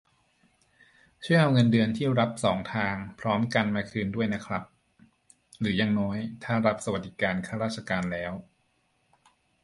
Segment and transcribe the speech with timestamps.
[1.23, 4.63] ช่วยเอาเงินเดือนที่รับสองทางพร้อมกันมาคืนด้วยนะครับ
[5.59, 8.31] หรืออย่างน้อยถ้ารับสวัสดิการข้าราชการแล้ว